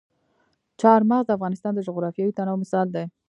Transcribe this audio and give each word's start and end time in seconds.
چار 0.81 1.01
مغز 1.09 1.25
د 1.27 1.31
افغانستان 1.37 1.71
د 1.75 1.79
جغرافیوي 1.87 2.33
تنوع 2.37 2.57
مثال 2.63 2.87
دی. 2.95 3.05